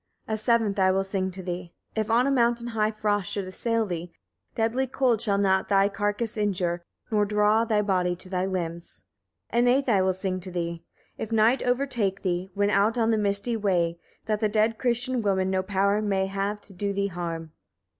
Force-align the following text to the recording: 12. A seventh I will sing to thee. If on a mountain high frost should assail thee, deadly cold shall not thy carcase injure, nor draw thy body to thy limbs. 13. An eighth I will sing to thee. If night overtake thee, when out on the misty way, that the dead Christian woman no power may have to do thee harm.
12. 0.25 0.35
A 0.35 0.37
seventh 0.43 0.79
I 0.79 0.89
will 0.89 1.03
sing 1.03 1.29
to 1.29 1.43
thee. 1.43 1.73
If 1.95 2.09
on 2.09 2.25
a 2.25 2.31
mountain 2.31 2.69
high 2.69 2.89
frost 2.89 3.29
should 3.31 3.45
assail 3.45 3.85
thee, 3.85 4.11
deadly 4.55 4.87
cold 4.87 5.21
shall 5.21 5.37
not 5.37 5.69
thy 5.69 5.89
carcase 5.89 6.37
injure, 6.37 6.83
nor 7.11 7.23
draw 7.23 7.65
thy 7.65 7.83
body 7.83 8.15
to 8.15 8.27
thy 8.27 8.47
limbs. 8.47 9.03
13. 9.51 9.59
An 9.59 9.67
eighth 9.75 9.87
I 9.87 10.01
will 10.01 10.13
sing 10.13 10.39
to 10.39 10.49
thee. 10.49 10.83
If 11.19 11.31
night 11.31 11.61
overtake 11.61 12.23
thee, 12.23 12.49
when 12.55 12.71
out 12.71 12.97
on 12.97 13.11
the 13.11 13.17
misty 13.19 13.55
way, 13.55 13.99
that 14.25 14.39
the 14.39 14.49
dead 14.49 14.79
Christian 14.79 15.21
woman 15.21 15.51
no 15.51 15.61
power 15.61 16.01
may 16.01 16.25
have 16.25 16.61
to 16.61 16.73
do 16.73 16.93
thee 16.93 17.05
harm. 17.05 17.51